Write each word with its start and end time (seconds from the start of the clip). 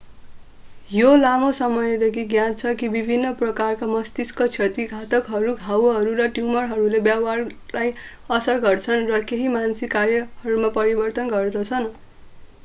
यो 0.89 1.09
लामो 1.15 1.49
समयदेखि 1.57 2.23
ज्ञात 2.31 2.55
छ 2.61 2.71
कि 2.79 2.87
विभिन्न 2.95 3.33
प्रकारका 3.41 3.89
मस्तिष्क 3.91 4.41
क्षति 4.47 4.85
आघातहरू 4.93 5.53
घाउहरू 5.59 6.15
र 6.21 6.27
ट्यूमरहरूले 6.33 7.03
व्यवहारलाई 7.03 7.93
असर 8.35 8.65
गर्दछन् 8.67 9.07
र 9.13 9.23
केही 9.29 9.55
मानसिक 9.59 9.93
कार्यहरूमा 9.93 10.75
परिवर्तन 10.81 11.33
गर्दछन् 11.39 11.91